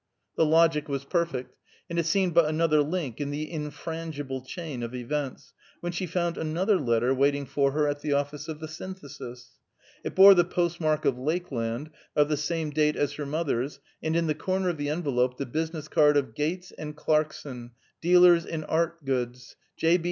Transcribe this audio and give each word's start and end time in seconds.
The 0.35 0.47
logic 0.47 0.89
was 0.89 1.05
perfect, 1.05 1.55
and 1.87 1.99
it 1.99 2.07
seemed 2.07 2.33
but 2.33 2.47
another 2.49 2.81
link 2.81 3.21
in 3.21 3.29
the 3.29 3.45
infrangible 3.51 4.41
chain 4.41 4.81
of 4.81 4.95
events, 4.95 5.53
when 5.79 5.91
she 5.91 6.07
found 6.07 6.39
another 6.39 6.77
letter 6.79 7.13
waiting 7.13 7.45
for 7.45 7.71
her 7.73 7.87
at 7.87 7.99
the 8.01 8.11
office 8.11 8.47
of 8.47 8.59
the 8.59 8.67
Synthesis. 8.67 9.59
It 10.03 10.15
bore 10.15 10.33
the 10.33 10.43
postmark 10.43 11.05
of 11.05 11.19
Lakeland, 11.19 11.91
of 12.15 12.29
the 12.29 12.37
same 12.37 12.71
date 12.71 12.95
as 12.95 13.13
her 13.13 13.27
mother's, 13.27 13.79
and 14.01 14.15
in 14.15 14.25
the 14.25 14.33
corner 14.33 14.69
of 14.69 14.77
the 14.77 14.89
envelope 14.89 15.37
the 15.37 15.45
business 15.45 15.87
card 15.87 16.17
of 16.17 16.33
Gates 16.33 16.73
& 16.87 16.95
Clarkson, 16.95 17.69
Dealers 18.01 18.43
in 18.43 18.63
Art 18.63 19.05
Goods; 19.05 19.55
J. 19.77 19.97
B. 19.97 19.99